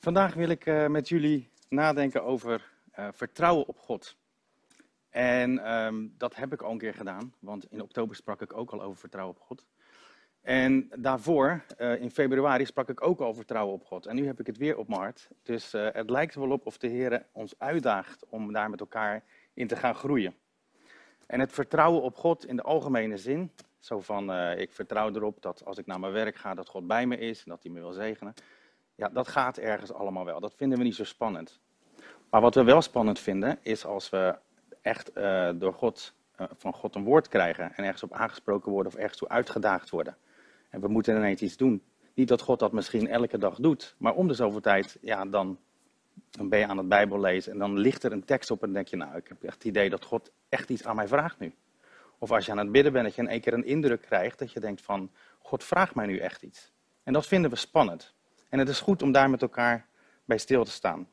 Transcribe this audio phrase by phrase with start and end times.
[0.00, 4.16] Vandaag wil ik uh, met jullie nadenken over uh, vertrouwen op God.
[5.10, 8.70] En um, dat heb ik al een keer gedaan, want in oktober sprak ik ook
[8.70, 9.64] al over vertrouwen op God.
[10.40, 14.06] En daarvoor, uh, in februari, sprak ik ook al over vertrouwen op God.
[14.06, 15.28] En nu heb ik het weer op mijn hart.
[15.42, 19.24] Dus het lijkt wel op of de Heer ons uitdaagt om daar met elkaar
[19.54, 20.34] in te gaan groeien.
[21.26, 25.64] En het vertrouwen op God in de algemene zin, zo van ik vertrouw erop dat
[25.64, 27.80] als ik naar mijn werk ga, dat God bij me is en dat hij me
[27.80, 28.34] wil zegenen.
[29.00, 30.40] Ja, dat gaat ergens allemaal wel.
[30.40, 31.60] Dat vinden we niet zo spannend.
[32.30, 34.38] Maar wat we wel spannend vinden, is als we
[34.82, 38.92] echt uh, door God, uh, van God een woord krijgen en ergens op aangesproken worden
[38.92, 40.16] of ergens toe uitgedaagd worden.
[40.70, 41.82] En we moeten ineens iets doen.
[42.14, 45.58] Niet dat God dat misschien elke dag doet, maar om de zoveel tijd, ja, dan,
[46.30, 48.72] dan ben je aan het Bijbel lezen en dan ligt er een tekst op en
[48.72, 51.38] denk je, nou, ik heb echt het idee dat God echt iets aan mij vraagt
[51.38, 51.54] nu.
[52.18, 54.38] Of als je aan het bidden bent, dat je in één keer een indruk krijgt
[54.38, 56.72] dat je denkt van, God vraagt mij nu echt iets.
[57.02, 58.18] En dat vinden we spannend.
[58.50, 59.86] En het is goed om daar met elkaar
[60.24, 61.08] bij stil te staan.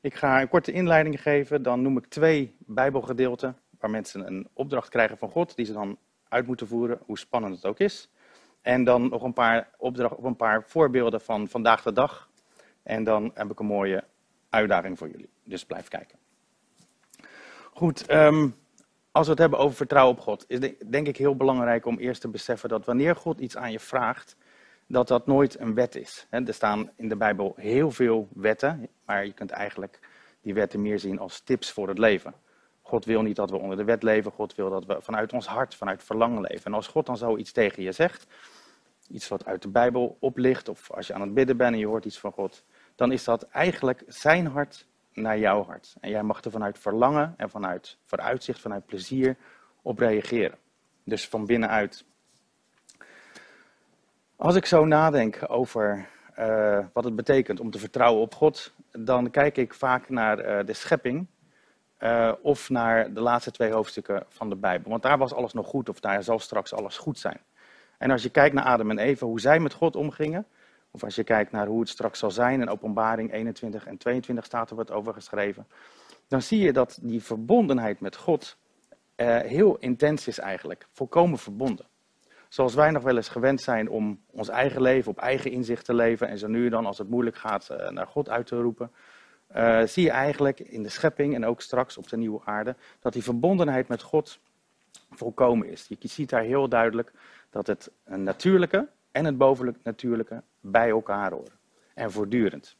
[0.00, 4.88] Ik ga een korte inleiding geven, dan noem ik twee Bijbelgedeelten waar mensen een opdracht
[4.88, 8.08] krijgen van God, die ze dan uit moeten voeren, hoe spannend het ook is.
[8.60, 12.30] En dan nog een paar, opdracht, of een paar voorbeelden van vandaag de dag.
[12.82, 14.04] En dan heb ik een mooie
[14.48, 15.30] uitdaging voor jullie.
[15.44, 16.18] Dus blijf kijken.
[17.72, 18.54] Goed, um,
[19.10, 22.20] als we het hebben over vertrouwen op God, is denk ik heel belangrijk om eerst
[22.20, 24.36] te beseffen dat wanneer God iets aan je vraagt,
[24.92, 26.26] dat dat nooit een wet is.
[26.30, 29.98] Er staan in de Bijbel heel veel wetten, maar je kunt eigenlijk
[30.40, 32.34] die wetten meer zien als tips voor het leven.
[32.82, 35.46] God wil niet dat we onder de wet leven, God wil dat we vanuit ons
[35.46, 36.64] hart, vanuit verlangen leven.
[36.64, 38.26] En als God dan zoiets tegen je zegt,
[39.08, 41.86] iets wat uit de Bijbel oplicht, of als je aan het bidden bent en je
[41.86, 45.94] hoort iets van God, dan is dat eigenlijk zijn hart naar jouw hart.
[46.00, 49.36] En jij mag er vanuit verlangen en vanuit vooruitzicht, vanuit plezier
[49.82, 50.58] op reageren.
[51.04, 52.04] Dus van binnenuit
[54.42, 59.30] als ik zo nadenk over uh, wat het betekent om te vertrouwen op God, dan
[59.30, 61.26] kijk ik vaak naar uh, de schepping
[62.00, 64.90] uh, of naar de laatste twee hoofdstukken van de Bijbel.
[64.90, 67.40] Want daar was alles nog goed of daar zal straks alles goed zijn.
[67.98, 70.46] En als je kijkt naar Adam en Eva, hoe zij met God omgingen,
[70.90, 74.44] of als je kijkt naar hoe het straks zal zijn, in Openbaring 21 en 22
[74.44, 75.66] staat er wat over geschreven,
[76.28, 78.56] dan zie je dat die verbondenheid met God
[79.16, 81.86] heel intens is eigenlijk, volkomen verbonden.
[82.52, 85.94] Zoals wij nog wel eens gewend zijn om ons eigen leven op eigen inzicht te
[85.94, 88.92] leven en zo nu dan als het moeilijk gaat eh, naar God uit te roepen,
[89.56, 93.12] uh, zie je eigenlijk in de schepping en ook straks op de nieuwe aarde dat
[93.12, 94.38] die verbondenheid met God
[95.10, 95.86] volkomen is.
[95.88, 97.12] Je ziet daar heel duidelijk
[97.50, 101.58] dat het natuurlijke en het bovenlijk natuurlijke bij elkaar horen.
[101.94, 102.76] En voortdurend.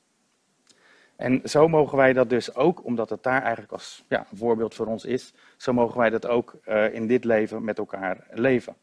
[1.17, 4.87] En zo mogen wij dat dus ook, omdat het daar eigenlijk als ja, voorbeeld voor
[4.87, 8.77] ons is, zo mogen wij dat ook uh, in dit leven met elkaar leven.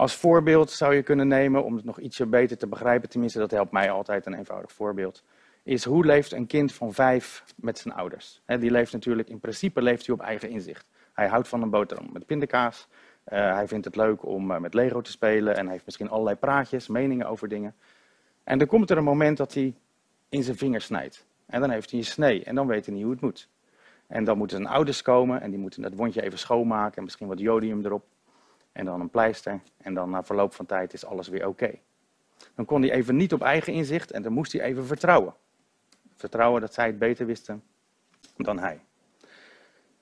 [0.00, 3.50] Als voorbeeld zou je kunnen nemen, om het nog ietsje beter te begrijpen, tenminste dat
[3.50, 5.24] helpt mij altijd een eenvoudig voorbeeld,
[5.62, 8.42] is hoe leeft een kind van vijf met zijn ouders?
[8.46, 10.86] die leeft natuurlijk, in principe leeft hij op eigen inzicht.
[11.12, 12.88] Hij houdt van een boterham met pindakaas,
[13.32, 16.10] uh, hij vindt het leuk om uh, met Lego te spelen en hij heeft misschien
[16.10, 17.74] allerlei praatjes, meningen over dingen.
[18.44, 19.74] En dan komt er een moment dat hij
[20.28, 21.26] in zijn vinger snijdt.
[21.46, 23.48] En dan heeft hij een snee en dan weet hij niet hoe het moet.
[24.06, 27.28] En dan moeten zijn ouders komen en die moeten het wondje even schoonmaken en misschien
[27.28, 28.04] wat jodium erop
[28.72, 29.60] en dan een pleister.
[29.76, 31.78] En dan na verloop van tijd is alles weer oké.
[32.54, 35.34] Dan kon hij even niet op eigen inzicht en dan moest hij even vertrouwen.
[36.16, 37.62] Vertrouwen dat zij het beter wisten
[38.36, 38.80] dan hij.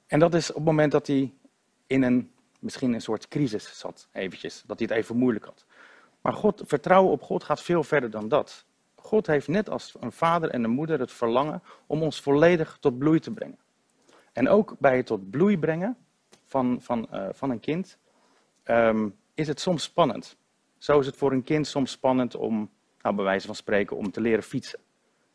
[0.07, 1.33] En dat is op het moment dat hij
[1.87, 4.63] in een, misschien een soort crisis zat, eventjes.
[4.67, 5.67] Dat hij het even moeilijk had.
[6.21, 8.67] Maar God, vertrouwen op God gaat veel verder dan dat.
[8.95, 12.99] God heeft net als een vader en een moeder het verlangen om ons volledig tot
[12.99, 13.59] bloei te brengen.
[14.33, 15.97] En ook bij het tot bloei brengen
[16.45, 17.99] van, van, uh, van een kind
[18.71, 20.37] um, is het soms spannend.
[20.79, 22.71] Zo is het voor een kind soms spannend om,
[23.03, 24.79] nou, bij wijze van spreken, om te leren fietsen.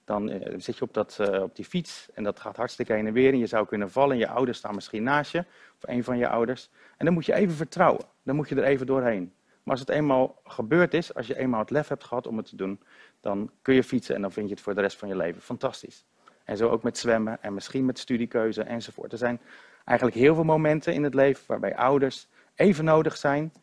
[0.06, 3.08] Dan uh, zit je op, dat, uh, op die fiets en dat gaat hartstikke heen
[3.08, 3.32] en weer.
[3.32, 5.40] En je zou kunnen vallen en je ouders staan misschien naast je,
[5.78, 6.70] of een van je ouders.
[6.98, 8.06] En dan moet je even vertrouwen.
[8.24, 9.34] Dan moet je er even doorheen.
[9.64, 12.46] Maar als het eenmaal gebeurd is, als je eenmaal het lef hebt gehad om het
[12.46, 12.80] te doen,
[13.20, 15.41] dan kun je fietsen en dan vind je het voor de rest van je leven
[15.41, 16.06] fantastisch.
[16.44, 19.12] En zo ook met zwemmen en misschien met studiekeuze enzovoort.
[19.12, 19.41] Er zijn
[19.86, 23.53] eigenlijk heel veel momenten in het leven waarbij ouders even nodig zijn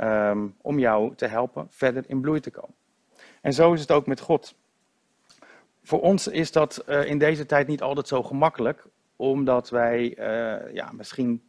[0.00, 2.74] um, om jou te helpen verder in bloei te komen.
[3.40, 4.54] En zo is het ook met God.
[5.82, 8.84] Voor ons is dat uh, in deze tijd niet altijd zo gemakkelijk,
[9.16, 11.42] omdat wij uh, ja, misschien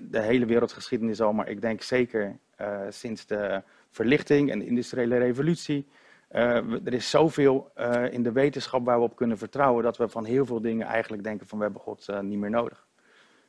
[0.00, 5.18] de, hele wereldgeschiedenis al, maar ik denk zeker uh, sinds de verlichting en de industriële
[5.18, 5.86] revolutie.
[6.28, 7.72] er is zoveel
[8.10, 11.22] in de wetenschap waar we op kunnen vertrouwen dat we van heel veel dingen eigenlijk
[11.22, 12.86] denken van we hebben God niet meer nodig.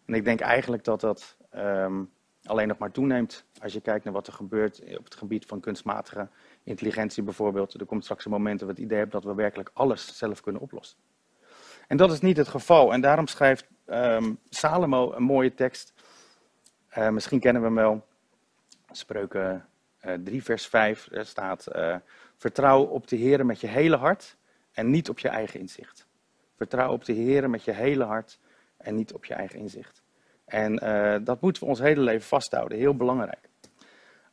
[0.06, 2.10] En ik denk eigenlijk dat dat um,
[2.50, 5.60] alleen nog maar toeneemt als je kijkt naar wat er gebeurt op het gebied van
[5.60, 6.28] kunstmatige
[6.64, 7.74] intelligentie bijvoorbeeld.
[7.74, 10.42] Er komt straks een moment dat we het idee hebben dat we werkelijk alles zelf
[10.42, 10.98] kunnen oplossen.
[11.88, 12.94] En dat is niet het geval.
[12.94, 15.94] En daarom schrijft um, Salomo een mooie tekst.
[16.98, 18.08] Uh, misschien kennen we hem wel.
[18.92, 19.66] Spreuken
[20.06, 21.08] uh, eh, 3 vers 5.
[21.12, 21.96] Er staat, uh,
[22.36, 24.38] vertrouw op de Heer met je hele hart
[24.72, 26.08] en niet op je eigen inzicht.
[26.56, 28.40] Vertrouw op de Heer met je hele hart
[28.78, 29.99] en niet op je eigen inzicht.
[30.50, 30.76] En
[31.24, 32.78] dat moeten we ons hele leven vasthouden.
[32.78, 33.50] Heel belangrijk.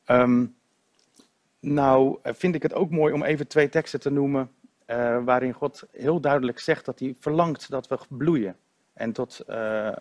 [0.07, 0.57] Um,
[1.61, 4.51] nou vind ik het ook mooi om even twee teksten te noemen
[4.87, 8.57] uh, waarin God heel duidelijk zegt dat hij verlangt dat we bloeien
[8.93, 9.45] en tot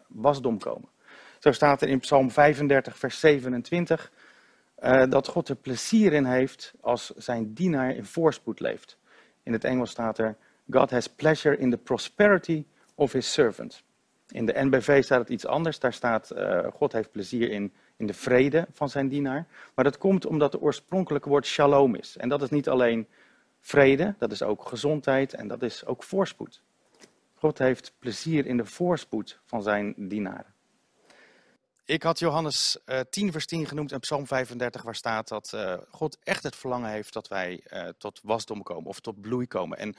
[0.07, 0.89] wasdom komen.
[1.45, 4.11] Zo staat er in Psalm 35, vers 27,
[4.79, 8.97] uh, eh, dat God er plezier in heeft als zijn dienaar in voorspoed leeft.
[9.43, 10.37] In het Engels staat er,
[10.69, 12.65] God has pleasure in the prosperity
[12.95, 13.83] of his servant.
[14.27, 16.31] In de NBV staat het iets anders, daar staat,
[16.73, 19.47] God heeft plezier in, in de vrede van zijn dienaar.
[19.75, 22.17] Maar dat komt omdat het oorspronkelijke woord shalom is.
[22.17, 23.07] En dat is niet alleen
[23.65, 26.61] vrede, dat is ook gezondheid en dat is ook voorspoed.
[27.35, 30.53] God heeft plezier in de voorspoed van zijn dienaren.
[31.85, 35.51] Ik had Johannes uh, eh, 10 vers 10 genoemd en Psalm 35 waar staat dat
[35.55, 39.47] uh, God echt het verlangen heeft dat wij uh, tot wasdom komen of tot bloei
[39.47, 39.77] komen.
[39.77, 39.95] En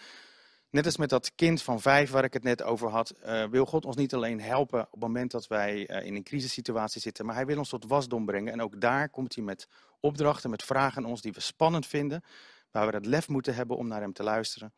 [0.77, 3.15] net als met dat kind van vijf waar ik het net over had,
[3.51, 7.27] wil God ons niet alleen helpen op het moment dat wij in een crisissituatie zitten,
[7.27, 8.53] maar hij wil ons tot wasdom brengen.
[8.53, 9.69] En ook daar komt hij met
[10.01, 12.25] opdrachten, met vragen aan ons die we spannend vinden,
[12.71, 14.73] waar we het lef moeten hebben om naar hem te luisteren.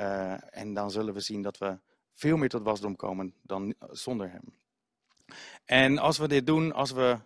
[0.00, 1.78] Uh, en dan zullen we zien dat we
[2.14, 4.42] veel meer tot wasdom komen dan zonder hem.
[5.64, 7.18] En als we dit doen, als we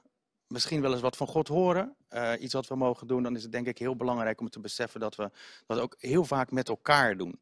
[0.46, 1.96] misschien wel eens wat van God horen,
[2.38, 5.00] iets wat we mogen doen, dan is het denk ik heel belangrijk om te beseffen
[5.00, 5.30] dat we
[5.66, 7.40] dat ook heel vaak met elkaar doen.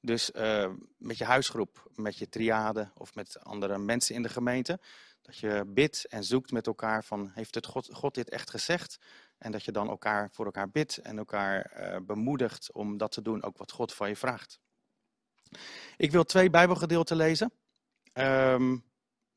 [0.00, 4.80] Dus uh, met je huisgroep, met je triade of met andere mensen in de gemeente.
[5.22, 8.98] Dat je bidt en zoekt met elkaar van, heeft het God, God dit echt gezegd?
[9.38, 13.22] En dat je dan elkaar voor elkaar bidt en elkaar uh, bemoedigt om dat te
[13.22, 14.60] doen, ook wat God van je vraagt.
[15.96, 17.52] Ik wil twee Bijbelgedeelten lezen,
[18.12, 18.84] um,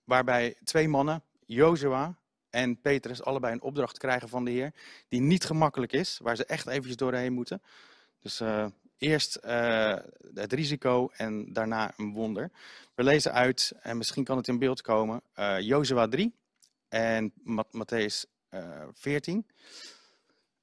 [0.03, 2.19] waarbij twee mannen, Jozua
[2.49, 4.73] en Petrus, allebei een opdracht krijgen van de Heer,
[5.07, 7.61] die niet gemakkelijk is, waar ze echt eventjes doorheen moeten.
[8.19, 8.65] Dus uh,
[8.97, 9.95] eerst uh,
[10.33, 12.51] het risico en daarna een wonder.
[12.95, 16.35] We lezen uit, en misschien kan het in beeld komen, uh, Jozua 3
[16.89, 17.33] en
[17.77, 18.31] Matthäus
[18.93, 19.47] 14.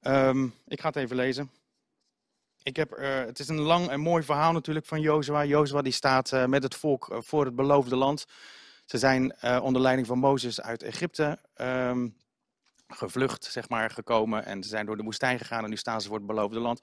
[0.01, 1.51] Um, ik ga het even lezen.
[2.63, 5.45] Ik heb, het is een lang en mooi verhaal natuurlijk van Jozua.
[5.45, 8.25] Jozua die staat met het volk voor het beloofde land.
[8.85, 12.15] Ze zijn onder leiding van Mozes uit Egypte um,
[12.93, 14.45] gevlucht, zeg maar, gekomen.
[14.45, 16.81] En ze zijn door de woestijn gegaan en nu staan ze voor het beloofde land.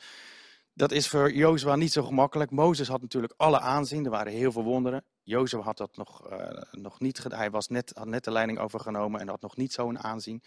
[0.79, 2.51] Dat is voor Jozua niet zo gemakkelijk.
[2.51, 5.05] Mozes had natuurlijk alle aanzien, er waren heel veel wonderen.
[5.23, 6.29] Jozua had dat nog,
[6.71, 7.39] nog niet gedaan.
[7.39, 10.43] Hij was net, had net de leiding overgenomen en had nog niet zo'n aanzien.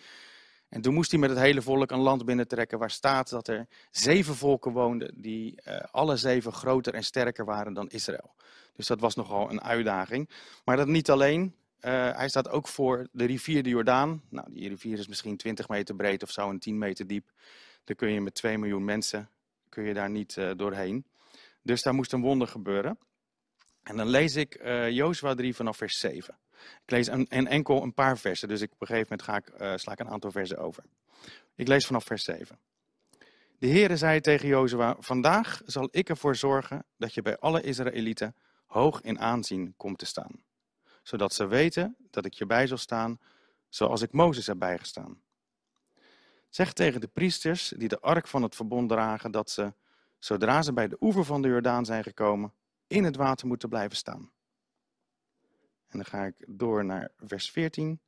[0.69, 3.68] En toen moest hij met het hele volk een land binnentrekken waar staat dat er
[3.89, 8.36] zeven volken woonden die uh, alle zeven groter en sterker waren dan Israël.
[8.75, 10.30] Dus dat was nogal een uitdaging.
[10.66, 11.56] Maar dat niet alleen.
[11.81, 14.22] Uh, hij staat ook voor de rivier de Jordaan.
[14.30, 17.31] Nou, die rivier is misschien 20 meter breed of zo en 10 meter diep.
[17.83, 19.30] Dan kun je met 2 miljoen mensen
[19.71, 21.06] kun je daar niet uh, doorheen.
[21.62, 23.00] Dus daar moest een wonder gebeuren.
[23.83, 26.38] En dan lees ik uh, Jozua 3 vanaf vers 7.
[26.83, 29.62] Ik lees een, enkel een paar versen, dus ik, op een gegeven moment ga ik,
[29.62, 30.83] uh, sla ik een aantal versen over.
[31.56, 32.59] Ik lees vanaf vers 7.
[33.57, 38.35] De Heere zei tegen Jozua, vandaag zal ik ervoor zorgen dat je bij alle Israëlieten
[38.65, 40.44] hoog in aanzien komt te staan.
[41.04, 43.19] Zodat ze weten dat ik je bij zal staan,
[43.69, 45.21] zoals ik Mozes heb bijgestaan.
[46.51, 49.73] Zeg tegen de priesters die de ark van het verbond dragen, dat ze,
[50.19, 52.53] zodra ze bij de oever van de Jordaan zijn gekomen,
[52.87, 54.31] in het water moeten blijven staan.
[55.87, 57.99] En dan ga ik door naar vers 14.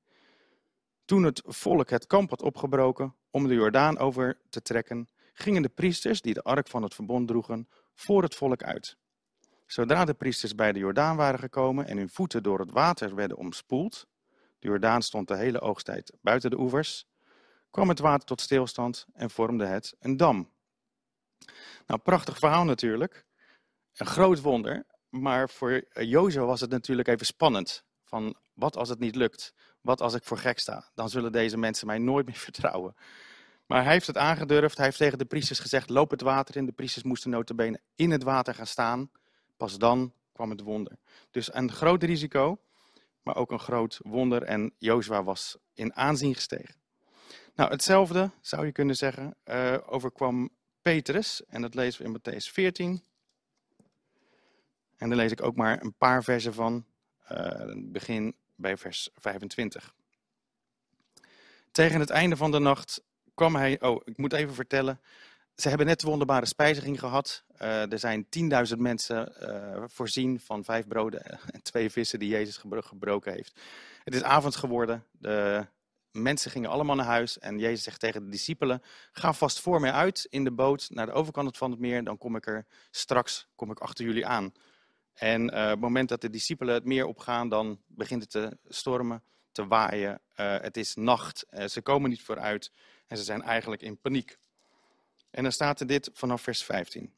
[1.06, 5.70] Toen het volk het kamp had opgebroken om de Jordaan over te trekken, gingen de
[5.70, 8.98] priesters die de ark van het verbond droegen voor het volk uit.
[9.66, 13.38] Zodra de priesters bij de Jordaan waren gekomen en hun voeten door het water werden
[13.38, 14.08] omspoeld,
[14.60, 17.08] de Jordaan stond de hele oogsttijd buiten de oevers,
[17.74, 20.50] kwam het water tot stilstand en vormde het een dam.
[21.86, 23.26] Nou, prachtig verhaal natuurlijk.
[23.94, 24.86] Een groot wonder.
[25.10, 27.84] Maar voor Jozef was het natuurlijk even spannend.
[28.04, 29.54] Van wat als het niet lukt?
[29.82, 30.92] Wat als ik voor gek sta?
[30.96, 32.96] Dan zullen deze mensen mij nooit meer vertrouwen.
[33.66, 34.78] Maar hij heeft het aangedurfd.
[34.78, 36.66] Hij heeft tegen de priesters gezegd: loop het water in.
[36.66, 39.12] De priesters moesten notabene in het water gaan staan.
[39.58, 40.98] Pas dan kwam het wonder.
[41.32, 42.62] Dus een groot risico,
[43.22, 44.44] maar ook een groot wonder.
[44.44, 46.83] En Jozua was in aanzien gestegen.
[47.56, 50.50] Nou, hetzelfde zou je kunnen zeggen uh, overkwam
[50.82, 51.46] Petrus.
[51.48, 53.04] En dat lezen we in Matthäus 14.
[54.98, 56.86] En daar lees ik ook maar een paar versen van.
[57.32, 59.94] Uh, begin bij vers 25.
[61.72, 63.82] Tegen het einde van de nacht kwam hij.
[63.82, 65.02] Oh, ik moet even vertellen.
[65.56, 67.44] ze hebben net de wonderbare spijziging gehad.
[67.62, 68.28] Uh, er zijn
[68.70, 69.34] 10.000 mensen
[69.90, 73.60] voorzien van vijf broden en twee vissen die Jezus gebroken heeft.
[74.04, 75.06] Het is avond geworden.
[75.12, 75.68] De
[76.14, 77.40] mensen gingen allemaal naar huis.
[77.40, 81.06] En Jezus zegt tegen de discipelen: Ga vast voor mij uit in de boot naar
[81.06, 82.04] de overkant van het meer.
[82.04, 84.52] Dan kom ik er straks kom ik achter jullie aan.
[85.14, 88.58] En uh, op het moment dat de discipelen het meer opgaan, dan begint het te
[88.68, 90.22] stormen, te waaien.
[90.36, 91.46] het is nacht.
[91.68, 92.72] ze komen niet vooruit.
[93.08, 94.38] En ze zijn eigenlijk in paniek.
[95.30, 97.14] En dan staat er dit vanaf vers 15.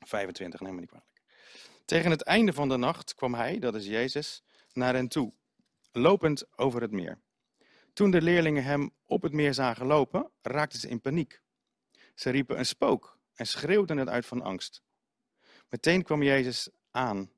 [0.00, 1.20] 25, neem me niet kwalijk.
[1.84, 5.32] Tegen het einde van de nacht kwam hij, dat is Jezus, naar hen toe,
[5.92, 7.18] lopend over het meer.
[7.98, 11.40] Toen de leerlingen hem op het meer zagen lopen, raakten ze in paniek.
[12.14, 14.82] Ze riepen een spook en schreeuwden het uit van angst.
[15.68, 17.30] Meteen kwam Jezus aan.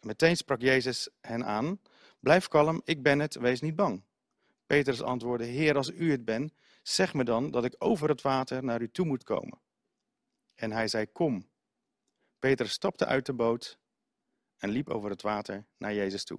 [0.00, 1.80] Meteen sprak Jezus hen aan:
[2.18, 4.02] Blijf kalm, ik ben het, wees niet bang.
[4.66, 8.64] Petrus antwoordde: Heer, als u het bent, Zeg me dan dat ik over het water
[8.64, 9.60] naar u toe moet komen.
[10.54, 11.48] En hij zei, kom.
[12.38, 13.78] Peter stapte uit de boot
[14.56, 16.38] en liep over het water naar Jezus toe.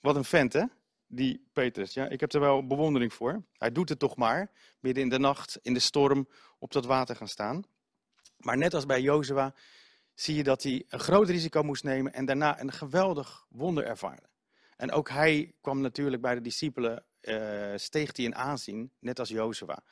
[0.00, 0.64] Wat een vent, hè?
[1.12, 1.94] Die Petrus.
[1.94, 3.42] Ja, ik heb er wel bewondering voor.
[3.52, 4.50] Hij doet het toch maar.
[4.80, 7.62] Midden in de nacht, in de storm, op dat water gaan staan.
[8.36, 9.54] Maar net als bij Jozua
[10.14, 14.28] zie je dat hij een groot risico moest nemen en daarna een geweldig wonder ervaren.
[14.76, 19.28] En ook hij kwam natuurlijk bij de discipelen uh, steeg hij in aanzien, net als
[19.28, 19.82] Jozua.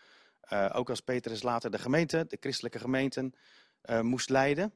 [0.52, 3.34] Uh, ook als Petrus later de gemeente, de christelijke gemeenten,
[3.84, 4.72] uh, moest leiden,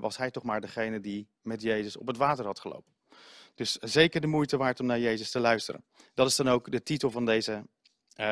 [0.00, 2.95] was hij toch maar degene die met Jezus op het water had gelopen.
[3.54, 5.84] Dus zeker de moeite waard om naar Jezus te luisteren.
[6.14, 7.64] Dat is dan ook de titel van deze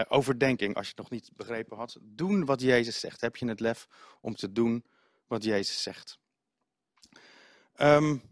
[0.09, 1.97] overdenking, als je het nog niet begrepen had.
[2.01, 3.21] Doen wat Jezus zegt.
[3.21, 3.89] Heb je het lef
[4.21, 4.85] om te doen
[5.27, 6.19] wat Jezus zegt?
[7.77, 8.23] Um,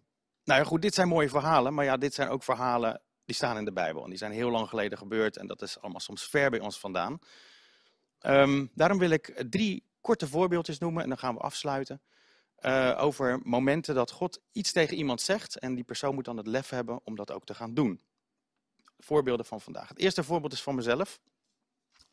[0.44, 3.56] nou ja, goed, dit zijn mooie verhalen, maar ja, dit zijn ook verhalen die staan
[3.56, 4.02] in de Bijbel.
[4.04, 6.78] En die zijn heel lang geleden gebeurd en dat is allemaal soms ver bij ons
[6.78, 7.18] vandaan.
[8.22, 12.00] Um, daarom wil ik drie korte voorbeeldjes noemen en dan gaan we afsluiten.
[12.62, 16.46] Uh, over momenten dat God iets tegen iemand zegt en die persoon moet dan het
[16.46, 18.00] lef hebben om dat ook te gaan doen.
[18.98, 19.88] Voorbeelden van vandaag.
[19.88, 21.20] Het eerste voorbeeld is van mezelf.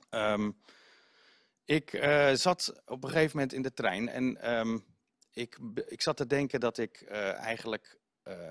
[0.10, 0.62] Um,
[1.65, 4.86] ik uh, zat op een gegeven moment in de trein en um,
[5.32, 7.98] ik, ik zat te denken dat ik uh, eigenlijk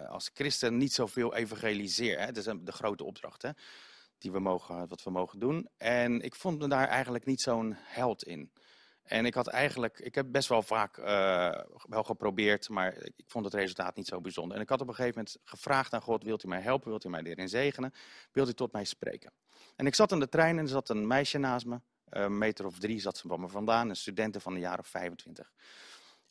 [0.09, 2.27] als christen niet zoveel evangeliseer.
[2.27, 3.51] Dat is de grote opdracht hè?
[4.19, 5.69] Die we mogen, wat we mogen doen.
[5.77, 8.53] En ik vond me daar eigenlijk niet zo'n held in.
[9.09, 13.45] En ik had eigenlijk, ik heb best wel vaak uh, wel geprobeerd, maar ik vond
[13.45, 14.57] het resultaat niet zo bijzonder.
[14.57, 17.05] En ik had op een gegeven moment gevraagd aan God, wilt u mij helpen, wilt
[17.05, 17.93] u mij erin zegenen,
[18.33, 19.33] wilt u tot mij spreken?
[19.77, 22.67] En ik zat in de trein en er zat een meisje naast me, een meter
[22.67, 25.53] of drie zat ze van me vandaan, een studente van jaar of 25.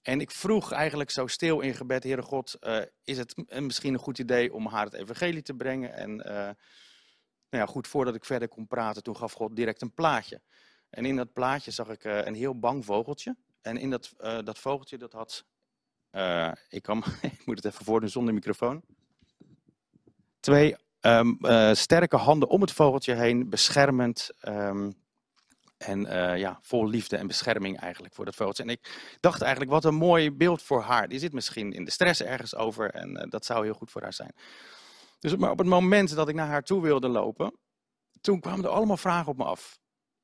[0.02, 4.00] En ik vroeg eigenlijk zo stil in gebed, Heere God, uh, is het misschien een
[4.00, 5.94] goed idee om haar het evangelie te brengen?
[5.94, 6.26] En uh,
[7.50, 10.42] nou ja, goed, voordat ik verder kon praten, toen gaf God direct een plaatje.
[10.90, 13.36] En in dat plaatje zag ik uh, een heel bang vogeltje.
[13.62, 14.14] En in dat,
[14.44, 15.46] dat vogeltje, dat had,
[16.70, 18.82] ik, kan, ik moet het even voordoen zonder microfoon.
[20.40, 21.38] Twee um,
[21.76, 24.30] sterke handen om het vogeltje heen, beschermend.
[24.48, 24.96] Um,
[25.78, 26.02] en
[26.40, 28.64] ja, vol liefde en bescherming eigenlijk voor dat vogeltje.
[28.64, 31.08] En ik dacht eigenlijk, wat een mooi beeld voor haar.
[31.08, 34.14] Die zit misschien in de stress ergens over en dat zou heel goed voor haar
[34.14, 34.34] zijn.
[35.20, 37.58] Dus maar op het moment dat ik naar haar toe wilde lopen,
[38.22, 39.80] toen kwamen er allemaal vragen op me af.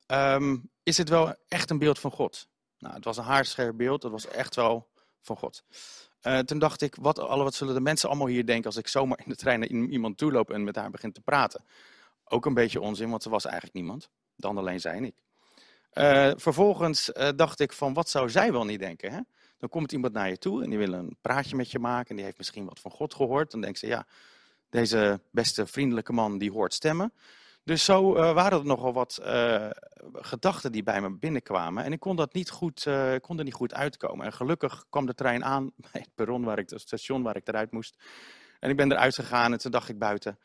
[0.07, 2.47] Um, is dit wel echt een beeld van God?
[2.77, 4.89] Nou, het was een haarscherp beeld, dat was echt wel
[5.21, 5.63] van God.
[6.21, 8.87] Uh, toen dacht ik, wat, alle, wat zullen de mensen allemaal hier denken als ik
[8.87, 11.65] zomaar in de trein naar iemand toe loop en met haar begin te praten?
[12.23, 14.09] Ook een beetje onzin, want er was eigenlijk niemand.
[14.35, 15.15] Dan alleen zij en ik.
[15.93, 19.11] Uh, vervolgens uh, dacht ik van, wat zou zij wel niet denken?
[19.11, 19.19] Hè?
[19.57, 22.09] Dan komt iemand naar je toe en die wil een praatje met je maken.
[22.09, 23.51] En die heeft misschien wat van God gehoord.
[23.51, 24.07] Dan denkt ze, ja,
[24.69, 27.13] deze beste vriendelijke man die hoort stemmen.
[27.63, 29.19] Dus zo uh, waren er nogal wat
[30.13, 31.83] gedachten die bij me binnenkwamen.
[31.83, 32.87] En ik kon, dat niet goed,
[33.21, 34.25] kon er niet goed uitkomen.
[34.25, 37.47] En gelukkig kwam de trein aan bij het perron, waar ik, het station waar ik
[37.47, 37.97] eruit moest.
[38.59, 40.39] En ik ben eruit gegaan en toen dacht ik buiten...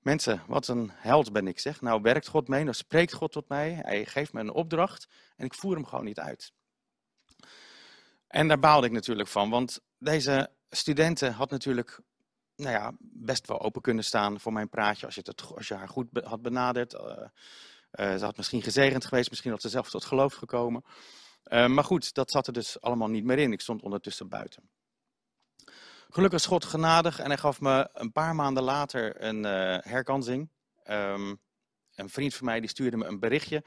[0.00, 1.80] Mensen, wat een held ben ik zeg.
[1.80, 3.72] Nou werkt God mee, nou spreekt God tot mij.
[3.82, 6.52] Hij geeft me een opdracht en ik voer hem gewoon niet uit.
[8.26, 12.00] En daar baalde ik natuurlijk van, want deze studenten had natuurlijk
[12.60, 15.74] nou ja, best wel open kunnen staan voor mijn praatje als je, het, als je
[15.74, 16.94] haar goed had benaderd.
[16.94, 20.84] Uh, uh, ze had misschien gezegend geweest, misschien had ze zelf tot geloof gekomen.
[21.44, 23.52] Uh, maar goed, dat zat er dus allemaal niet meer in.
[23.52, 24.70] Ik stond ondertussen buiten.
[26.08, 30.50] Gelukkig is God genadig en hij gaf me een paar maanden later een uh, herkansing.
[30.90, 31.40] Um,
[31.94, 33.64] een vriend van mij die stuurde me een berichtje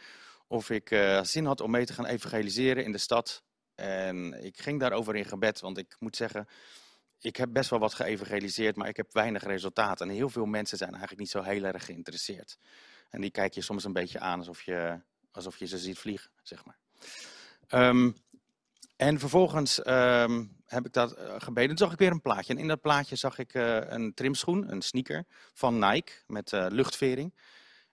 [0.48, 0.88] of ik
[1.22, 3.44] zin had om mee te gaan evangeliseren in de stad.
[3.76, 6.48] En ik ging daarover in gebed, want ik moet zeggen,
[7.24, 10.02] ik heb best wel wat geëvangeliseerd, maar ik heb weinig resultaat.
[10.02, 12.58] En heel veel mensen zijn eigenlijk niet zo heel erg geïnteresseerd.
[13.10, 15.00] En die kijk je soms een beetje aan alsof je
[15.32, 16.78] alsof je ze ziet vliegen, zeg maar.
[17.68, 18.12] Ehm,
[18.96, 21.70] en vervolgens ehm, heb ik dat uh, gebeden.
[21.70, 22.54] Toen zag ik weer een plaatje.
[22.54, 26.66] En in dat plaatje zag ik uh, een trimschoen, een sneaker van Nike met uh,
[26.70, 27.34] luchtvering.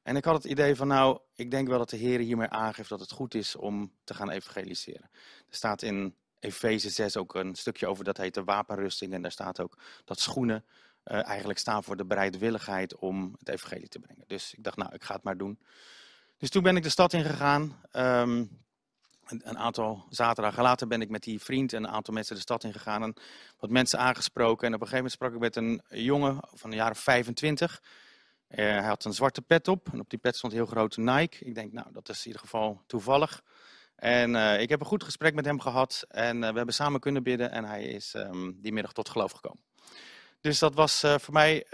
[0.03, 2.89] En ik had het idee van, nou, ik denk wel dat de Heer hiermee aangeeft
[2.89, 5.11] dat het goed is om te gaan evangeliseren.
[5.49, 9.13] Er staat in Efeze 6 ook een stukje over, dat heet de wapenrusting.
[9.13, 10.65] En daar staat ook dat schoenen
[11.05, 14.25] uh, eigenlijk staan voor de bereidwilligheid om het evangelie te brengen.
[14.27, 15.59] Dus ik dacht, nou, ik ga het maar doen.
[16.39, 17.81] Dus toen ben ik de stad ingegaan.
[17.93, 18.61] Um,
[19.27, 22.65] een, aantal zaterdagen later ben ik met die vriend en een aantal mensen de stad
[22.65, 23.03] ingegaan.
[23.03, 23.15] En
[23.59, 24.67] wat mensen aangesproken.
[24.67, 27.83] En op een gegeven moment sprak ik met een jongen van jaar of 25.
[28.49, 29.89] Uh, hij had een zwarte pet op.
[29.93, 31.45] En op die pet stond heel groot Nike.
[31.45, 33.43] Ik denk, nou, dat is in ieder geval toevallig.
[34.01, 36.05] En uh, ik heb een goed gesprek met hem gehad.
[36.09, 37.51] En uh, we hebben samen kunnen bidden.
[37.51, 39.63] En hij is um, die middag tot geloof gekomen.
[40.41, 41.67] Dus dat was uh, voor mij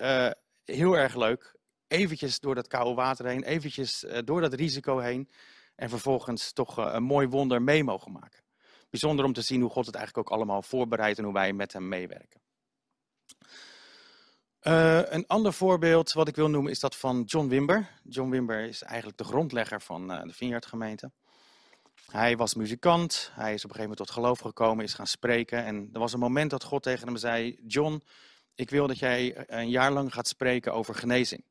[0.65, 1.55] heel erg leuk.
[1.87, 3.43] Eventjes door dat koude water heen.
[3.43, 5.31] Eventjes door dat risico heen.
[5.75, 8.43] En vervolgens toch een mooi wonder mee mogen maken.
[8.91, 11.19] Bijzonder om te zien hoe God het eigenlijk ook allemaal voorbereidt.
[11.19, 12.41] En hoe wij met hem meewerken.
[15.13, 17.91] Een ander voorbeeld wat ik wil noemen is dat van John Wimber.
[18.03, 21.11] John Wimber is eigenlijk de grondlegger van uh, de Vineyard gemeente.
[22.07, 25.65] Hij was muzikant, hij is op een gegeven moment tot geloof gekomen, is gaan spreken.
[25.65, 28.03] En er was een moment dat God tegen hem zei, John,
[28.55, 31.45] ik wil dat jij een jaar lang gaat spreken over genezing.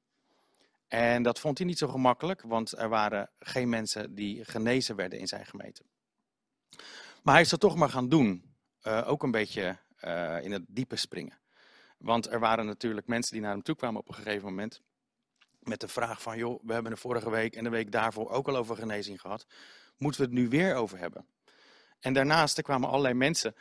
[0.88, 5.20] En dat vond hij niet zo gemakkelijk, want er waren geen mensen die genezen werden
[5.20, 5.84] in zijn gemeente.
[7.24, 9.78] Maar hij is dat toch maar gaan doen, uh, ook een beetje
[10.42, 11.40] in het diepe springen.
[11.98, 14.82] Want er waren natuurlijk mensen die naar hem toe kwamen op een gegeven moment.
[15.60, 18.48] Met de vraag van, joh, we hebben de vorige week en de week daarvoor ook
[18.48, 19.46] al over genezing gehad.
[19.98, 21.26] Moeten we het nu weer over hebben?
[22.00, 23.56] En daarnaast er kwamen allerlei mensen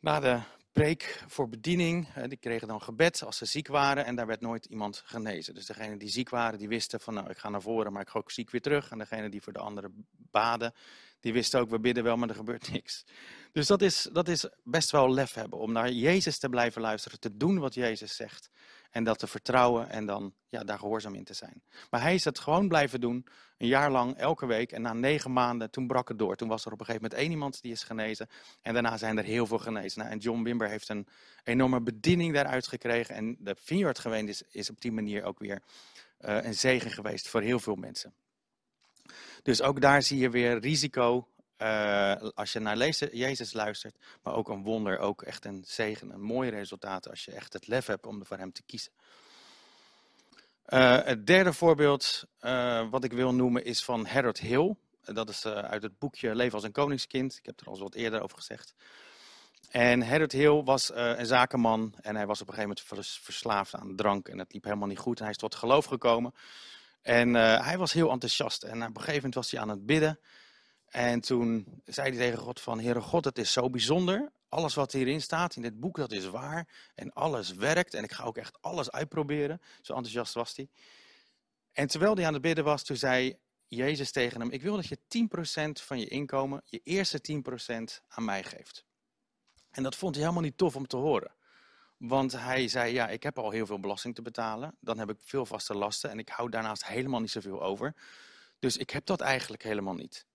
[0.00, 0.40] na de
[0.72, 2.08] preek voor bediening.
[2.26, 5.54] Die kregen dan gebed als ze ziek waren en daar werd nooit iemand genezen.
[5.54, 8.08] Dus degenen die ziek waren, die wisten van nou, ik ga naar voren, maar ik
[8.08, 8.90] ga ook ziek weer terug.
[8.90, 10.74] En degenen die voor de anderen baden,
[11.20, 13.04] die wisten ook, we bidden wel, maar er gebeurt niks.
[13.52, 17.20] Dus dat is, dat is best wel lef hebben om naar Jezus te blijven luisteren,
[17.20, 18.50] te doen wat Jezus zegt.
[18.94, 21.62] En dat te vertrouwen en dan ja, daar gehoorzaam in te zijn.
[21.90, 23.26] Maar hij is het gewoon blijven doen,
[23.58, 24.72] een jaar lang, elke week.
[24.72, 26.36] En na negen maanden, toen brak het door.
[26.36, 28.28] Toen was er op een gegeven moment één iemand die is genezen.
[28.62, 29.98] En daarna zijn er heel veel genezen.
[29.98, 31.06] Nou, en John Wimber heeft een
[31.44, 33.14] enorme bediening daaruit gekregen.
[33.14, 35.62] En de Vineyard geweest is, op die manier ook weer
[36.20, 38.14] uh, een zegen geweest voor heel veel mensen.
[39.42, 41.28] Dus ook daar zie je weer risico
[41.58, 46.22] uh, als je naar Jezus luistert, maar ook een wonder, ook echt een zegen, een
[46.22, 48.92] mooi resultaat als je echt het lef hebt om voor hem te kiezen.
[50.68, 54.74] Uh, het derde voorbeeld uh, wat ik wil noemen is van Harold Hill.
[55.04, 57.36] Dat is uit het boekje Leven als een koningskind.
[57.36, 58.74] Ik heb er al wat eerder over gezegd.
[59.70, 63.96] En Harold Hill was een zakenman en hij was op een gegeven moment verslaafd aan
[63.96, 65.16] drank en het liep helemaal niet goed.
[65.16, 66.34] En hij is tot geloof gekomen.
[67.02, 70.18] En hij was heel enthousiast en op een gegeven moment was hij aan het bidden.
[70.94, 74.32] En toen zei hij tegen God van, Heere God, het is zo bijzonder.
[74.48, 76.68] Alles wat hierin staat, in dit boek, dat is waar.
[76.94, 77.94] En alles werkt.
[77.94, 79.60] En ik ga ook echt alles uitproberen.
[79.82, 80.68] Zo enthousiast was hij.
[81.72, 84.86] En terwijl hij aan het bidden was, toen zei Jezus tegen hem, ik wil dat
[84.86, 84.98] je
[85.78, 88.84] 10% van je inkomen, je eerste 10% aan mij geeft.
[89.70, 91.34] En dat vond hij helemaal niet tof om te horen.
[91.96, 94.76] Want hij zei, ja, ik heb al heel veel belasting te betalen.
[94.80, 97.94] Dan heb ik veel vaste lasten en ik hou daarnaast helemaal niet zoveel over.
[98.58, 100.26] Dus ik heb dat eigenlijk helemaal niet.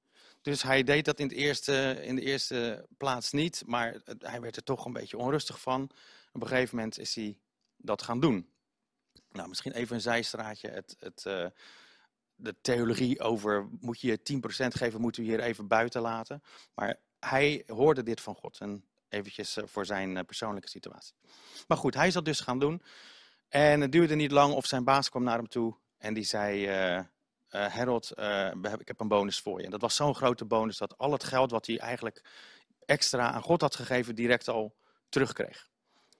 [0.41, 4.55] Dus hij deed dat in, het eerste, in de eerste plaats niet, maar hij werd
[4.55, 5.89] er toch een beetje onrustig van.
[6.31, 7.37] Op een gegeven moment is hij
[7.77, 8.49] dat gaan doen.
[9.31, 10.69] Nou, misschien even een zijstraatje.
[10.69, 11.45] Het, het, uh,
[12.35, 16.43] de theologie over moet je je 10% geven, moeten we hier even buiten laten.
[16.73, 18.57] Maar hij hoorde dit van God.
[18.59, 21.15] En eventjes uh, voor zijn uh, persoonlijke situatie.
[21.67, 22.81] Maar goed, hij dat dus gaan doen.
[23.47, 26.67] En het duurde niet lang of zijn baas kwam naar hem toe en die zei
[27.49, 29.65] Harold, uh, ik heb een bonus voor je.
[29.65, 32.23] En dat was zo'n grote bonus dat al het geld wat hij eigenlijk
[32.85, 34.75] extra aan God had gegeven, direct al
[35.09, 35.69] terugkreeg.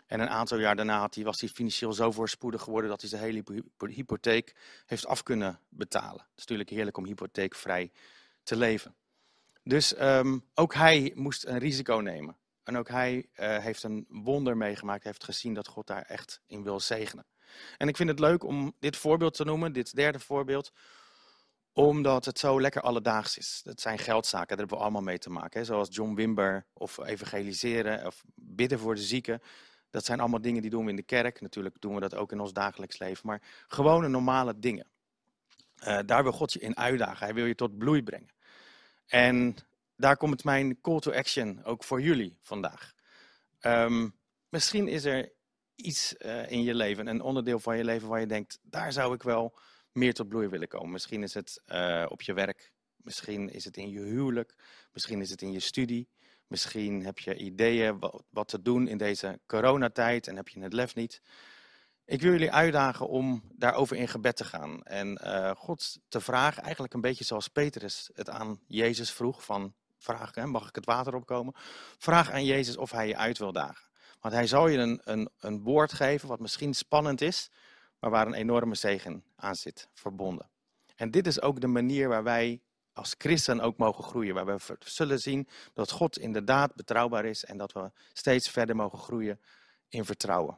[0.10, 3.10] En een aantal jaar daarna had hij, was hij financieel zo voorspoedig geworden dat hij
[3.10, 3.44] zijn hele
[3.78, 6.20] hypotheek heeft af kunnen betalen.
[6.20, 7.92] Het is natuurlijk heerlijk om hypotheekvrij
[8.44, 8.96] te leven.
[9.64, 12.38] Dus um, ook hij moest een risico nemen.
[12.64, 16.64] En ook hij uh, heeft een wonder meegemaakt, heeft gezien dat God daar echt in
[16.64, 17.26] wil zegenen.
[17.78, 20.72] En ik vind het leuk om dit voorbeeld te noemen, dit derde voorbeeld,
[21.74, 23.62] omdat het zo lekker alledaags is.
[23.64, 25.66] Dat zijn geldzaken, daar hebben we allemaal mee te maken.
[25.66, 29.42] Zoals John Wimber of evangeliseren of bidden voor de zieken.
[29.90, 31.42] Dat zijn allemaal dingen die doen we in de kerk.
[31.42, 33.28] Natuurlijk doen we dat ook in ons dagelijks leven.
[33.28, 34.88] Maar gewone normale dingen.
[35.88, 37.26] Uh, daar wil God je in uitdagen.
[37.26, 38.34] Hij wil je tot bloei brengen.
[39.06, 39.56] En
[39.96, 42.94] daar komt mijn call to action ook voor jullie vandaag.
[43.62, 44.16] Um,
[44.50, 45.32] misschien is er
[45.76, 49.14] iets uh, in je leven, een onderdeel van je leven waar je denkt, daar zou
[49.14, 49.60] ik wel
[50.00, 50.92] meer tot bloei willen komen.
[50.92, 52.72] Misschien is het uh, op je werk,
[53.04, 54.56] Misschien is het in je huwelijk,
[54.94, 56.10] misschien is het in je studie,
[56.48, 60.96] misschien heb je ideeën wat, te doen in deze coronatijd en heb je het lef
[60.96, 61.22] niet.
[62.06, 66.64] Ik wil jullie uitdagen om daarover in gebed te gaan en uh, God te vragen,
[66.64, 70.86] eigenlijk een beetje zoals Petrus het aan Jezus vroeg, van vraag, hè, mag ik het
[70.86, 71.54] water opkomen?
[71.98, 73.88] Vraag aan Jezus of hij je uit wil dagen.
[74.20, 77.50] Want hij zal je een, een, een woord geven wat misschien spannend is,
[78.00, 80.50] maar waar een enorme zegen aan zit verbonden.
[80.96, 82.62] En dit is ook de manier waar wij
[82.94, 84.34] als christen ook mogen groeien.
[84.34, 89.00] Waar we zullen zien dat God inderdaad betrouwbaar is en dat we steeds verder mogen
[89.00, 89.40] groeien
[89.90, 90.58] in vertrouwen.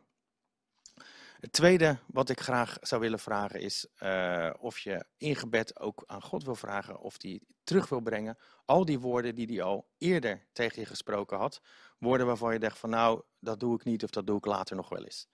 [1.39, 6.03] Het tweede wat ik graag zou willen vragen is uh, of je in gebed ook
[6.05, 8.37] aan God wil vragen of hij terug wil brengen.
[8.65, 11.61] Al die woorden die hij al eerder tegen je gesproken had.
[11.97, 14.75] Woorden waarvan je denkt van nou, dat doe ik niet of dat doe ik later
[14.75, 15.27] nog wel eens.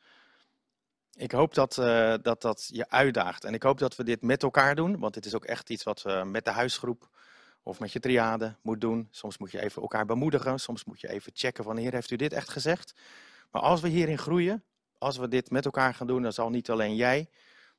[1.17, 3.43] Ik hoop dat, uh, dat dat je uitdaagt.
[3.43, 4.99] En ik hoop dat we dit met elkaar doen.
[4.99, 7.09] Want dit is ook echt iets wat we met de huisgroep
[7.63, 9.07] of met je triade moet doen.
[9.11, 10.59] Soms moet je even elkaar bemoedigen.
[10.59, 12.93] Soms moet je even checken van Heer, heeft u dit echt gezegd?
[13.51, 14.63] Maar als we hierin groeien,
[14.97, 17.29] als we dit met elkaar gaan doen, dan zal niet alleen jij,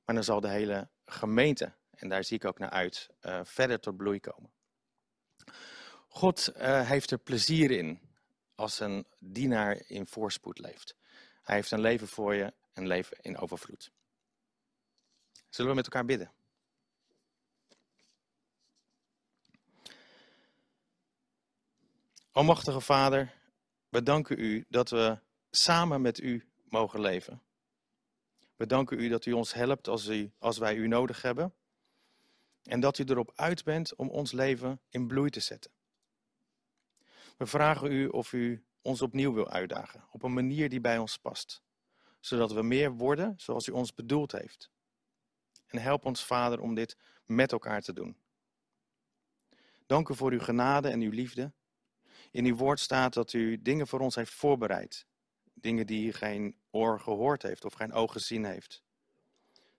[0.05, 3.81] maar dan zal de hele gemeente, en daar zie ik ook naar uit, uh, verder
[3.81, 4.51] tot bloei komen.
[6.09, 8.01] God uh, heeft er plezier in
[8.55, 10.97] als een dienaar in voorspoed leeft.
[11.43, 13.91] Hij heeft een leven voor je, een leven in overvloed.
[15.49, 16.33] Zullen we met elkaar bidden?
[22.33, 23.35] Almachtige Vader,
[23.89, 25.19] we danken u dat we
[25.51, 27.43] samen met u mogen leven.
[28.57, 31.55] We danken u dat u ons helpt als, als wij u nodig hebben.
[32.63, 35.71] En dat u erop uit bent om ons leven in bloei te zetten.
[37.37, 41.17] We vragen u of u ons opnieuw wil uitdagen, op een manier die bij ons
[41.17, 41.63] past.
[42.21, 44.71] Zodat we meer worden zoals u ons bedoeld heeft.
[45.67, 48.17] En help ons, Vader, om dit met elkaar te doen.
[49.87, 51.53] Dank u voor uw genade en uw liefde.
[52.31, 55.07] In uw woord staat dat u dingen voor ons heeft voorbereid
[55.61, 58.83] dingen die geen oor gehoord heeft of geen oog gezien heeft.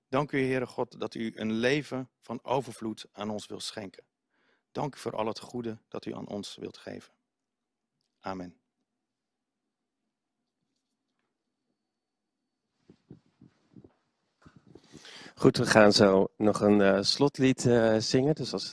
[0.08, 4.04] Dank u, Heere God, dat u een leven van overvloed aan ons wilt schenken.
[4.72, 7.14] Dank u voor al het goede dat u aan ons wilt geven.
[8.20, 8.60] Amen.
[15.40, 18.36] Goed, we gaan zo nog een uh, slotlied uh, zingen.
[18.36, 18.72] Dus als het